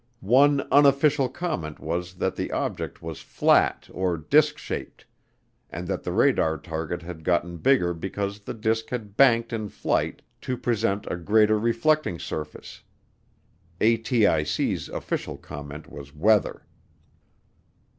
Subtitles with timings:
[0.33, 5.05] One unofficial comment was that the object was flat or disk shaped,
[5.69, 10.23] and that the radar target had gotten bigger because the disk had banked in flight
[10.41, 12.81] to present a greater reflecting surface.
[13.79, 16.65] ATIC's official comment was weather.